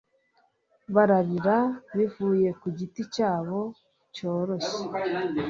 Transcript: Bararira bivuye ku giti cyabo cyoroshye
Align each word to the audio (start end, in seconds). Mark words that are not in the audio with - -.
Bararira 0.95 1.57
bivuye 1.97 2.49
ku 2.59 2.67
giti 2.77 3.01
cyabo 3.13 3.59
cyoroshye 4.15 4.79